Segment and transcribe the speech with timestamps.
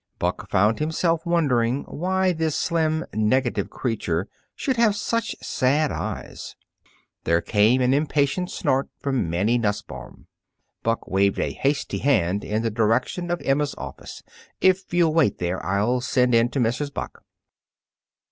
[0.17, 6.55] Buck found himself wondering why this slim, negative creature should have such sad eyes.
[7.23, 10.25] There came an impatient snort from Mannie Nussbaum.
[10.81, 14.23] Buck waved a hasty hand in the direction of Emma's office.
[14.59, 16.91] "If you'll wait there, I'll send in to Mrs.
[16.91, 17.21] Buck."